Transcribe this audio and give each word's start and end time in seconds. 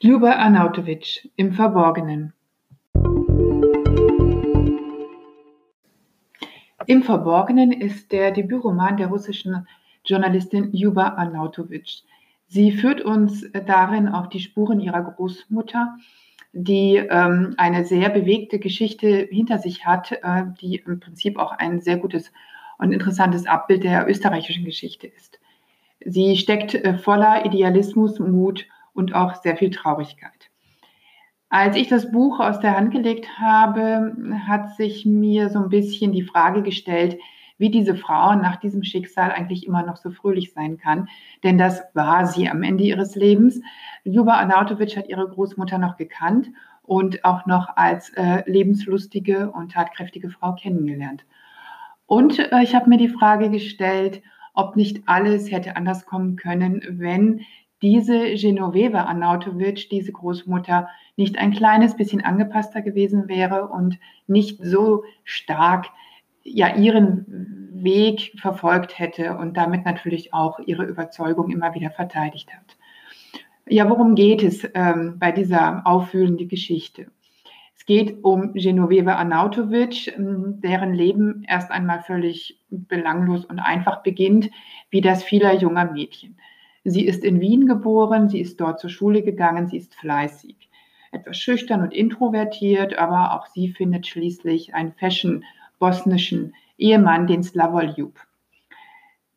Ljuba 0.00 0.36
Arnautovic 0.36 1.28
im 1.34 1.52
Verborgenen. 1.52 2.32
Im 6.86 7.02
Verborgenen 7.02 7.72
ist 7.72 8.12
der 8.12 8.30
Debütroman 8.30 8.96
der 8.96 9.08
russischen 9.08 9.66
Journalistin 10.04 10.70
Ljuba 10.72 11.14
Arnautovic. 11.16 12.04
Sie 12.46 12.70
führt 12.70 13.00
uns 13.00 13.44
darin 13.66 14.06
auf 14.06 14.28
die 14.28 14.38
Spuren 14.38 14.78
ihrer 14.78 15.02
Großmutter, 15.02 15.96
die 16.52 16.98
ähm, 16.98 17.54
eine 17.56 17.84
sehr 17.84 18.08
bewegte 18.10 18.60
Geschichte 18.60 19.26
hinter 19.28 19.58
sich 19.58 19.84
hat, 19.84 20.12
äh, 20.12 20.44
die 20.60 20.76
im 20.76 21.00
Prinzip 21.00 21.40
auch 21.40 21.50
ein 21.50 21.80
sehr 21.80 21.96
gutes 21.96 22.30
und 22.78 22.92
interessantes 22.92 23.46
Abbild 23.46 23.82
der 23.82 24.08
österreichischen 24.08 24.64
Geschichte 24.64 25.08
ist. 25.08 25.40
Sie 26.04 26.36
steckt 26.36 26.76
äh, 26.76 26.96
voller 26.96 27.44
Idealismus, 27.44 28.20
Mut 28.20 28.68
und 28.98 29.14
auch 29.14 29.36
sehr 29.36 29.56
viel 29.56 29.70
Traurigkeit. 29.70 30.50
Als 31.48 31.76
ich 31.76 31.88
das 31.88 32.10
Buch 32.10 32.40
aus 32.40 32.60
der 32.60 32.76
Hand 32.76 32.90
gelegt 32.90 33.38
habe, 33.38 34.14
hat 34.46 34.76
sich 34.76 35.06
mir 35.06 35.48
so 35.48 35.60
ein 35.60 35.70
bisschen 35.70 36.12
die 36.12 36.24
Frage 36.24 36.62
gestellt, 36.62 37.16
wie 37.56 37.70
diese 37.70 37.94
Frau 37.96 38.34
nach 38.34 38.56
diesem 38.56 38.82
Schicksal 38.82 39.32
eigentlich 39.32 39.66
immer 39.66 39.82
noch 39.82 39.96
so 39.96 40.10
fröhlich 40.10 40.52
sein 40.52 40.76
kann. 40.76 41.08
Denn 41.42 41.56
das 41.56 41.82
war 41.94 42.26
sie 42.26 42.48
am 42.48 42.62
Ende 42.62 42.84
ihres 42.84 43.14
Lebens. 43.14 43.60
Ljuba 44.04 44.34
Arnautovic 44.34 44.96
hat 44.96 45.08
ihre 45.08 45.26
Großmutter 45.26 45.78
noch 45.78 45.96
gekannt 45.96 46.48
und 46.82 47.24
auch 47.24 47.46
noch 47.46 47.76
als 47.76 48.10
äh, 48.10 48.42
lebenslustige 48.50 49.50
und 49.50 49.72
tatkräftige 49.72 50.28
Frau 50.28 50.54
kennengelernt. 50.54 51.24
Und 52.06 52.38
äh, 52.38 52.62
ich 52.62 52.74
habe 52.74 52.88
mir 52.88 52.98
die 52.98 53.08
Frage 53.08 53.50
gestellt, 53.50 54.22
ob 54.54 54.76
nicht 54.76 55.02
alles 55.06 55.50
hätte 55.50 55.76
anders 55.76 56.04
kommen 56.04 56.36
können, 56.36 56.82
wenn 56.90 57.42
diese 57.82 58.34
Genoveva 58.34 59.04
Arnautovic, 59.04 59.88
diese 59.90 60.12
Großmutter, 60.12 60.88
nicht 61.16 61.38
ein 61.38 61.52
kleines 61.52 61.96
bisschen 61.96 62.24
angepasster 62.24 62.82
gewesen 62.82 63.28
wäre 63.28 63.68
und 63.68 63.98
nicht 64.26 64.58
so 64.62 65.04
stark 65.24 65.86
ja 66.42 66.74
ihren 66.74 67.68
Weg 67.72 68.32
verfolgt 68.40 68.98
hätte 68.98 69.36
und 69.36 69.56
damit 69.56 69.84
natürlich 69.84 70.34
auch 70.34 70.58
ihre 70.60 70.84
Überzeugung 70.84 71.50
immer 71.50 71.74
wieder 71.74 71.90
verteidigt 71.90 72.52
hat. 72.52 72.76
Ja, 73.68 73.88
worum 73.88 74.14
geht 74.14 74.42
es 74.42 74.68
ähm, 74.74 75.16
bei 75.18 75.30
dieser 75.30 75.86
auffühlenden 75.86 76.48
Geschichte? 76.48 77.06
Es 77.76 77.84
geht 77.84 78.24
um 78.24 78.54
Genoveva 78.54 79.14
Arnautovic, 79.14 80.16
ähm, 80.16 80.60
deren 80.62 80.94
Leben 80.94 81.44
erst 81.46 81.70
einmal 81.70 82.00
völlig 82.00 82.58
belanglos 82.70 83.44
und 83.44 83.58
einfach 83.58 84.02
beginnt, 84.02 84.50
wie 84.90 85.00
das 85.00 85.22
vieler 85.22 85.54
junger 85.54 85.92
Mädchen. 85.92 86.36
Sie 86.90 87.04
ist 87.04 87.22
in 87.22 87.40
Wien 87.40 87.66
geboren, 87.66 88.30
sie 88.30 88.40
ist 88.40 88.60
dort 88.60 88.80
zur 88.80 88.88
Schule 88.88 89.22
gegangen, 89.22 89.66
sie 89.66 89.76
ist 89.76 89.94
fleißig, 89.94 90.70
etwas 91.12 91.36
schüchtern 91.36 91.82
und 91.82 91.92
introvertiert, 91.92 92.96
aber 92.96 93.34
auch 93.34 93.46
sie 93.46 93.68
findet 93.68 94.06
schließlich 94.06 94.74
einen 94.74 94.92
fashion-bosnischen 94.94 96.54
Ehemann, 96.78 97.26
den 97.26 97.42
Slavoj 97.42 97.92
Ljub. 97.94 98.18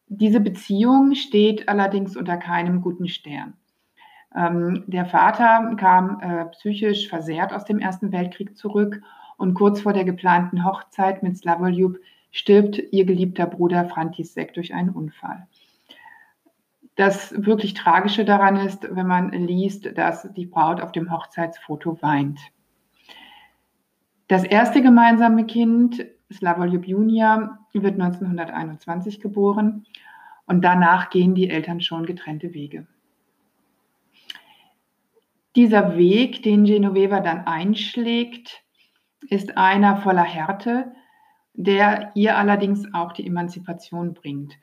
Diese 0.08 0.40
Beziehung 0.40 1.14
steht 1.14 1.68
allerdings 1.68 2.16
unter 2.16 2.38
keinem 2.38 2.82
guten 2.82 3.10
Stern. 3.10 3.54
Ähm, 4.34 4.86
der 4.88 5.06
Vater 5.06 5.76
kam 5.76 6.22
äh, 6.22 6.46
psychisch 6.52 7.10
versehrt 7.10 7.52
aus 7.52 7.66
dem 7.66 7.80
Ersten 7.80 8.14
Weltkrieg 8.14 8.56
zurück 8.56 9.02
und 9.38 9.56
kurz 9.56 9.82
vor 9.82 9.92
der 9.92 10.06
geplanten 10.06 10.64
Hochzeit 10.64 11.22
mit 11.22 11.38
Slavoj 11.38 11.72
Ljub 11.72 11.98
stirbt 12.32 12.82
ihr 12.92 13.04
geliebter 13.04 13.46
Bruder 13.46 13.90
František 13.90 14.54
durch 14.54 14.74
einen 14.74 14.92
Unfall. 14.92 15.48
Das 17.02 17.34
wirklich 17.36 17.74
Tragische 17.74 18.26
daran 18.26 18.58
ist, 18.58 18.88
wenn 18.92 19.08
man 19.08 19.32
liest, 19.32 19.98
dass 19.98 20.32
die 20.34 20.46
Braut 20.46 20.80
auf 20.80 20.92
dem 20.92 21.12
Hochzeitsfoto 21.12 22.00
weint. 22.04 22.40
Das 24.28 24.44
erste 24.44 24.84
gemeinsame 24.84 25.48
Kind, 25.48 26.06
Slavoljub 26.32 26.86
Junior, 26.86 27.58
wird 27.74 28.00
1921 28.00 29.20
geboren 29.20 29.88
und 30.46 30.62
danach 30.62 31.10
gehen 31.10 31.34
die 31.34 31.50
Eltern 31.50 31.82
schon 31.82 32.06
getrennte 32.06 32.54
Wege. 32.54 32.86
Dieser 35.56 35.98
Weg, 35.98 36.44
den 36.44 36.66
Genoveva 36.66 37.20
dann 37.20 37.48
einschlägt, 37.48 38.62
ist 39.28 39.58
einer 39.58 39.98
voller 39.98 40.22
Härte, 40.22 40.92
der 41.54 42.12
ihr 42.14 42.38
allerdings 42.38 42.94
auch 42.94 43.12
die 43.12 43.26
Emanzipation 43.26 44.14
bringt. 44.14 44.54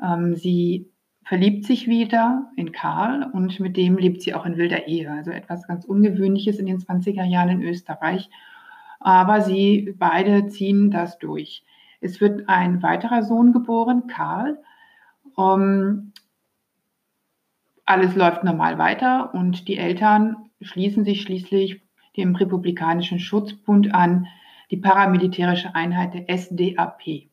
Ähm, 0.00 0.36
sie 0.36 0.92
verliebt 1.24 1.64
sich 1.64 1.86
wieder 1.86 2.50
in 2.56 2.72
Karl 2.72 3.30
und 3.32 3.60
mit 3.60 3.76
dem 3.76 3.96
lebt 3.96 4.22
sie 4.22 4.34
auch 4.34 4.44
in 4.44 4.56
wilder 4.56 4.86
Ehe. 4.88 5.10
Also 5.10 5.30
etwas 5.30 5.66
ganz 5.66 5.84
Ungewöhnliches 5.84 6.58
in 6.58 6.66
den 6.66 6.78
20er 6.78 7.24
Jahren 7.24 7.48
in 7.48 7.62
Österreich. 7.62 8.28
Aber 9.00 9.40
sie 9.40 9.94
beide 9.98 10.48
ziehen 10.48 10.90
das 10.90 11.18
durch. 11.18 11.64
Es 12.00 12.20
wird 12.20 12.48
ein 12.48 12.82
weiterer 12.82 13.22
Sohn 13.22 13.52
geboren, 13.52 14.06
Karl. 14.08 14.58
Um, 15.34 16.12
alles 17.84 18.14
läuft 18.14 18.44
normal 18.44 18.78
weiter 18.78 19.34
und 19.34 19.66
die 19.68 19.78
Eltern 19.78 20.50
schließen 20.60 21.04
sich 21.04 21.22
schließlich 21.22 21.82
dem 22.16 22.34
Republikanischen 22.36 23.18
Schutzbund 23.18 23.94
an, 23.94 24.26
die 24.70 24.76
paramilitärische 24.76 25.74
Einheit 25.74 26.14
der 26.14 26.28
SDAP. 26.28 27.31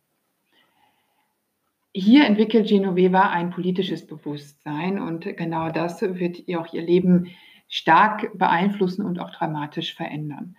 Hier 1.93 2.25
entwickelt 2.25 2.67
Genoveva 2.67 3.29
ein 3.29 3.49
politisches 3.49 4.05
Bewusstsein 4.05 4.99
und 4.99 5.25
genau 5.37 5.71
das 5.71 6.01
wird 6.01 6.47
ihr 6.47 6.61
auch 6.61 6.71
ihr 6.71 6.83
Leben 6.83 7.31
stark 7.67 8.37
beeinflussen 8.37 9.05
und 9.05 9.19
auch 9.19 9.31
dramatisch 9.31 9.95
verändern. 9.95 10.55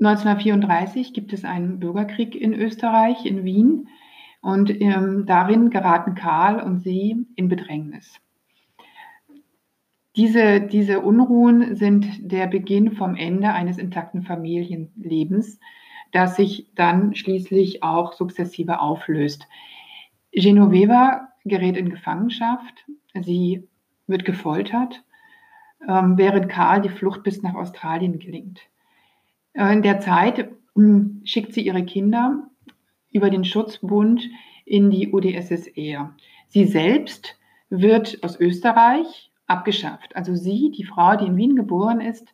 1934 0.00 1.12
gibt 1.12 1.32
es 1.32 1.44
einen 1.44 1.80
Bürgerkrieg 1.80 2.34
in 2.34 2.54
Österreich, 2.54 3.26
in 3.26 3.44
Wien, 3.44 3.88
und 4.40 4.70
ähm, 4.80 5.26
darin 5.26 5.70
geraten 5.70 6.14
Karl 6.14 6.62
und 6.62 6.78
sie 6.78 7.26
in 7.34 7.48
Bedrängnis. 7.48 8.20
Diese, 10.14 10.60
diese 10.60 11.00
Unruhen 11.00 11.74
sind 11.74 12.06
der 12.20 12.46
Beginn 12.46 12.92
vom 12.92 13.16
Ende 13.16 13.52
eines 13.52 13.78
intakten 13.78 14.22
Familienlebens 14.22 15.58
das 16.12 16.36
sich 16.36 16.68
dann 16.74 17.14
schließlich 17.14 17.82
auch 17.82 18.12
sukzessive 18.12 18.80
auflöst. 18.80 19.46
Genoveva 20.32 21.28
gerät 21.44 21.76
in 21.76 21.90
Gefangenschaft, 21.90 22.86
sie 23.20 23.66
wird 24.06 24.24
gefoltert, 24.24 25.02
ähm, 25.86 26.16
während 26.16 26.48
Karl 26.48 26.82
die 26.82 26.88
Flucht 26.88 27.22
bis 27.22 27.42
nach 27.42 27.54
Australien 27.54 28.18
gelingt. 28.18 28.60
Äh, 29.52 29.72
in 29.72 29.82
der 29.82 30.00
Zeit 30.00 30.50
hm, 30.74 31.22
schickt 31.24 31.52
sie 31.52 31.62
ihre 31.62 31.84
Kinder 31.84 32.48
über 33.12 33.30
den 33.30 33.44
Schutzbund 33.44 34.28
in 34.64 34.90
die 34.90 35.12
UdSSR. 35.12 36.14
Sie 36.48 36.64
selbst 36.64 37.36
wird 37.70 38.22
aus 38.22 38.38
Österreich 38.38 39.30
abgeschafft. 39.46 40.14
Also 40.14 40.34
sie, 40.34 40.70
die 40.70 40.84
Frau, 40.84 41.16
die 41.16 41.26
in 41.26 41.36
Wien 41.36 41.56
geboren 41.56 42.00
ist, 42.00 42.28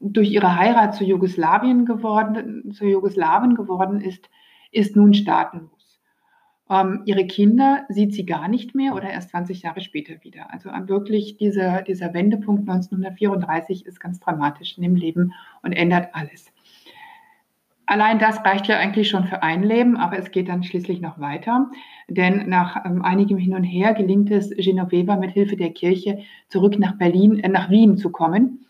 durch 0.00 0.30
ihre 0.30 0.56
Heirat 0.56 0.94
zu 0.94 1.04
Jugoslawien 1.04 1.84
geworden, 1.84 2.72
zu 2.72 2.86
Jugoslawien 2.86 3.54
geworden 3.54 4.00
ist, 4.00 4.30
ist 4.72 4.96
nun 4.96 5.12
staatenlos. 5.14 6.00
Ähm, 6.68 7.02
ihre 7.04 7.26
Kinder 7.26 7.84
sieht 7.88 8.14
sie 8.14 8.26
gar 8.26 8.48
nicht 8.48 8.74
mehr 8.74 8.94
oder 8.94 9.08
erst 9.08 9.30
20 9.30 9.62
Jahre 9.62 9.80
später 9.80 10.14
wieder. 10.22 10.52
Also 10.52 10.70
wirklich 10.88 11.36
dieser, 11.36 11.82
dieser 11.82 12.12
Wendepunkt 12.12 12.68
1934 12.68 13.86
ist 13.86 14.00
ganz 14.00 14.18
dramatisch 14.20 14.76
in 14.76 14.82
dem 14.82 14.96
Leben 14.96 15.32
und 15.62 15.72
ändert 15.72 16.08
alles. 16.12 16.52
Allein 17.88 18.18
das 18.18 18.44
reicht 18.44 18.66
ja 18.66 18.78
eigentlich 18.78 19.08
schon 19.08 19.26
für 19.26 19.44
ein 19.44 19.62
Leben, 19.62 19.96
aber 19.96 20.18
es 20.18 20.32
geht 20.32 20.48
dann 20.48 20.64
schließlich 20.64 21.00
noch 21.00 21.20
weiter. 21.20 21.70
Denn 22.08 22.48
nach 22.48 22.84
ähm, 22.84 23.02
einigem 23.02 23.38
Hin 23.38 23.54
und 23.54 23.62
Her 23.62 23.94
gelingt 23.94 24.30
es 24.32 24.50
Genoveva 24.50 25.14
mit 25.16 25.30
Hilfe 25.30 25.56
der 25.56 25.70
Kirche 25.70 26.18
zurück 26.48 26.80
nach 26.80 26.98
Berlin, 26.98 27.38
äh, 27.38 27.48
nach 27.48 27.70
Wien 27.70 27.96
zu 27.96 28.10
kommen 28.10 28.65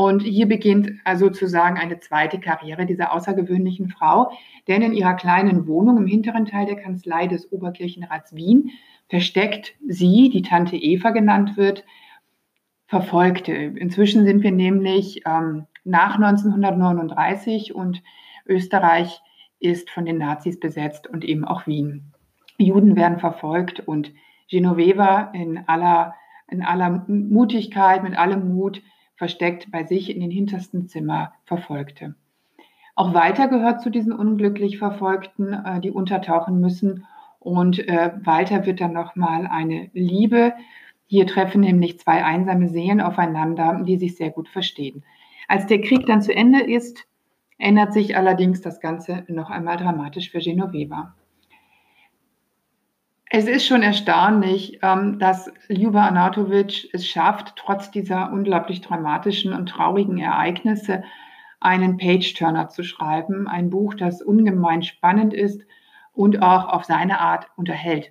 und 0.00 0.22
hier 0.22 0.48
beginnt 0.48 0.92
also 1.04 1.26
sozusagen 1.26 1.76
eine 1.76 2.00
zweite 2.00 2.40
Karriere 2.40 2.86
dieser 2.86 3.12
außergewöhnlichen 3.12 3.90
Frau, 3.90 4.32
denn 4.66 4.80
in 4.80 4.94
ihrer 4.94 5.12
kleinen 5.12 5.66
Wohnung 5.66 5.98
im 5.98 6.06
hinteren 6.06 6.46
Teil 6.46 6.64
der 6.64 6.76
Kanzlei 6.76 7.26
des 7.26 7.52
Oberkirchenrats 7.52 8.34
Wien 8.34 8.70
versteckt 9.10 9.74
sie, 9.86 10.30
die 10.30 10.40
Tante 10.40 10.76
Eva 10.76 11.10
genannt 11.10 11.58
wird, 11.58 11.84
Verfolgte. 12.86 13.52
Inzwischen 13.52 14.24
sind 14.24 14.42
wir 14.42 14.52
nämlich 14.52 15.20
ähm, 15.26 15.66
nach 15.84 16.14
1939 16.14 17.74
und 17.74 18.02
Österreich 18.46 19.20
ist 19.58 19.90
von 19.90 20.06
den 20.06 20.16
Nazis 20.16 20.58
besetzt 20.58 21.08
und 21.08 21.26
eben 21.26 21.44
auch 21.44 21.66
Wien. 21.66 22.14
Juden 22.56 22.96
werden 22.96 23.18
verfolgt 23.18 23.80
und 23.80 24.14
Genoveva 24.48 25.30
in 25.34 25.58
aller, 25.68 26.14
in 26.48 26.62
aller 26.62 27.04
Mutigkeit, 27.06 28.02
mit 28.02 28.16
allem 28.16 28.54
Mut 28.54 28.80
versteckt 29.20 29.70
bei 29.70 29.84
sich 29.84 30.08
in 30.08 30.18
den 30.18 30.30
hintersten 30.30 30.88
Zimmer 30.88 31.34
verfolgte. 31.44 32.14
Auch 32.94 33.12
Walter 33.12 33.48
gehört 33.48 33.82
zu 33.82 33.90
diesen 33.90 34.14
unglücklich 34.14 34.78
Verfolgten, 34.78 35.52
äh, 35.52 35.78
die 35.78 35.90
untertauchen 35.90 36.58
müssen. 36.58 37.04
Und 37.38 37.86
äh, 37.86 38.12
Walter 38.24 38.64
wird 38.64 38.80
dann 38.80 38.94
nochmal 38.94 39.46
eine 39.46 39.90
Liebe 39.92 40.54
Hier 41.06 41.26
treffen 41.26 41.60
nämlich 41.60 42.00
zwei 42.00 42.24
einsame 42.24 42.70
Seelen 42.70 43.02
aufeinander, 43.02 43.82
die 43.84 43.98
sich 43.98 44.16
sehr 44.16 44.30
gut 44.30 44.48
verstehen. 44.48 45.04
Als 45.48 45.66
der 45.66 45.82
Krieg 45.82 46.06
dann 46.06 46.22
zu 46.22 46.34
Ende 46.34 46.62
ist, 46.62 47.06
ändert 47.58 47.92
sich 47.92 48.16
allerdings 48.16 48.62
das 48.62 48.80
Ganze 48.80 49.24
noch 49.28 49.50
einmal 49.50 49.76
dramatisch 49.76 50.30
für 50.30 50.38
Genoveva. 50.38 51.14
Es 53.32 53.46
ist 53.46 53.64
schon 53.64 53.84
erstaunlich, 53.84 54.80
ähm, 54.82 55.20
dass 55.20 55.52
Ljuba 55.68 56.04
Anatovic 56.04 56.88
es 56.92 57.06
schafft, 57.06 57.54
trotz 57.54 57.92
dieser 57.92 58.32
unglaublich 58.32 58.80
dramatischen 58.80 59.52
und 59.52 59.68
traurigen 59.68 60.18
Ereignisse 60.18 61.04
einen 61.60 61.96
Page-Turner 61.96 62.70
zu 62.70 62.82
schreiben. 62.82 63.46
Ein 63.46 63.70
Buch, 63.70 63.94
das 63.94 64.20
ungemein 64.20 64.82
spannend 64.82 65.32
ist 65.32 65.62
und 66.12 66.42
auch 66.42 66.70
auf 66.70 66.84
seine 66.84 67.20
Art 67.20 67.46
unterhält. 67.56 68.10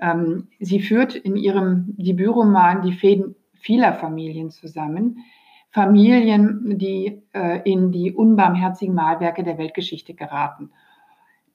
Ähm, 0.00 0.46
sie 0.60 0.80
führt 0.80 1.16
in 1.16 1.36
ihrem 1.36 1.96
Debütroman 1.96 2.82
die 2.82 2.92
Fäden 2.92 3.34
vieler 3.54 3.94
Familien 3.94 4.50
zusammen. 4.50 5.24
Familien, 5.70 6.78
die 6.78 7.20
äh, 7.34 7.68
in 7.68 7.90
die 7.90 8.12
unbarmherzigen 8.12 8.94
Malwerke 8.94 9.42
der 9.42 9.58
Weltgeschichte 9.58 10.14
geraten. 10.14 10.70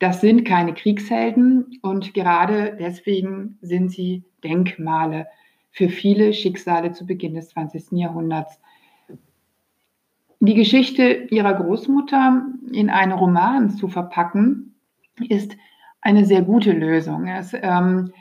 Das 0.02 0.20
sind 0.20 0.46
keine 0.46 0.74
Kriegshelden 0.74 1.78
und 1.84 2.16
gerade 2.16 2.76
deswegen 2.80 3.60
sind 3.62 3.92
sie 3.92 4.24
Denkmale 4.44 5.28
für 5.70 5.90
viele 5.90 6.34
Schicksale 6.34 6.92
zu 6.92 7.06
Beginn 7.06 7.36
des 7.36 7.50
20. 7.50 8.00
Jahrhunderts. 8.00 8.60
Die 10.40 10.56
Geschichte 10.56 11.28
ihrer 11.30 11.54
Großmutter 11.54 12.48
in 12.74 12.90
einen 12.90 13.12
Roman 13.12 13.70
zu 13.70 13.90
verpacken, 13.90 14.74
ist 15.30 15.56
eine 16.02 16.26
sehr 16.26 16.42
gute 16.42 16.72
Lösung. 16.72 17.28
Es 17.28 17.54
ähm, 17.54 18.12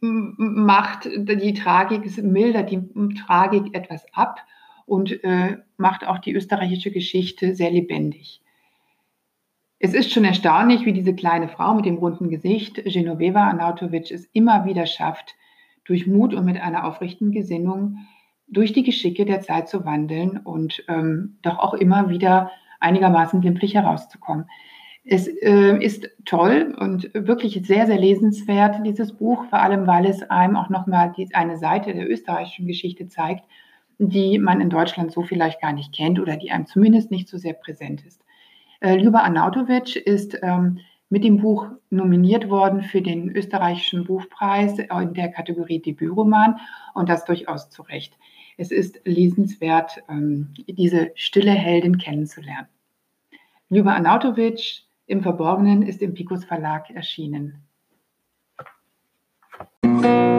macht 0.00 1.06
die 1.06 1.54
Tragik, 1.54 2.04
es 2.04 2.18
mildert 2.18 2.70
die 2.70 2.82
Tragik 3.24 3.74
etwas 3.74 4.04
ab 4.12 4.38
und 4.84 5.24
äh, 5.24 5.56
macht 5.78 6.06
auch 6.06 6.18
die 6.18 6.34
österreichische 6.34 6.90
Geschichte 6.90 7.54
sehr 7.54 7.70
lebendig. 7.70 8.41
Es 9.84 9.94
ist 9.94 10.12
schon 10.12 10.24
erstaunlich, 10.24 10.86
wie 10.86 10.92
diese 10.92 11.12
kleine 11.12 11.48
Frau 11.48 11.74
mit 11.74 11.86
dem 11.86 11.96
runden 11.96 12.30
Gesicht, 12.30 12.76
Genoveva 12.84 13.48
Anautovic, 13.48 14.12
es 14.12 14.26
immer 14.26 14.64
wieder 14.64 14.86
schafft, 14.86 15.34
durch 15.84 16.06
Mut 16.06 16.34
und 16.34 16.44
mit 16.44 16.60
einer 16.60 16.84
aufrichtigen 16.84 17.32
Gesinnung 17.32 17.96
durch 18.46 18.72
die 18.72 18.84
Geschicke 18.84 19.24
der 19.24 19.40
Zeit 19.40 19.68
zu 19.68 19.84
wandeln 19.84 20.36
und 20.38 20.84
ähm, 20.86 21.38
doch 21.42 21.58
auch 21.58 21.74
immer 21.74 22.10
wieder 22.10 22.52
einigermaßen 22.78 23.40
glimpflich 23.40 23.74
herauszukommen. 23.74 24.44
Es 25.04 25.26
äh, 25.26 25.76
ist 25.84 26.08
toll 26.26 26.76
und 26.78 27.10
wirklich 27.12 27.60
sehr, 27.66 27.88
sehr 27.88 27.98
lesenswert, 27.98 28.86
dieses 28.86 29.12
Buch, 29.12 29.46
vor 29.46 29.58
allem 29.58 29.88
weil 29.88 30.06
es 30.06 30.22
einem 30.30 30.54
auch 30.54 30.68
nochmal 30.68 31.12
eine 31.32 31.58
Seite 31.58 31.92
der 31.92 32.08
österreichischen 32.08 32.68
Geschichte 32.68 33.08
zeigt, 33.08 33.44
die 33.98 34.38
man 34.38 34.60
in 34.60 34.70
Deutschland 34.70 35.10
so 35.10 35.22
vielleicht 35.22 35.60
gar 35.60 35.72
nicht 35.72 35.92
kennt 35.92 36.20
oder 36.20 36.36
die 36.36 36.52
einem 36.52 36.66
zumindest 36.66 37.10
nicht 37.10 37.26
so 37.26 37.36
sehr 37.36 37.54
präsent 37.54 38.06
ist. 38.06 38.22
Äh, 38.82 38.96
Ljuba 38.96 39.20
Arnautovic 39.20 39.94
ist 39.94 40.36
ähm, 40.42 40.80
mit 41.08 41.22
dem 41.22 41.38
Buch 41.38 41.68
nominiert 41.90 42.50
worden 42.50 42.82
für 42.82 43.00
den 43.00 43.30
österreichischen 43.30 44.04
Buchpreis 44.04 44.76
in 44.78 45.14
der 45.14 45.28
Kategorie 45.28 45.80
Debütroman 45.80 46.58
und 46.94 47.08
das 47.08 47.24
durchaus 47.24 47.70
zu 47.70 47.82
Recht. 47.82 48.18
Es 48.56 48.72
ist 48.72 49.00
lesenswert, 49.04 50.02
ähm, 50.08 50.52
diese 50.66 51.12
stille 51.14 51.52
Heldin 51.52 51.98
kennenzulernen. 51.98 52.66
Ljuba 53.68 53.92
Arnautovic 53.94 54.82
im 55.06 55.22
Verborgenen 55.22 55.82
ist 55.82 56.02
im 56.02 56.14
Picus 56.14 56.44
Verlag 56.44 56.90
erschienen. 56.90 57.62
Musik 59.84 60.31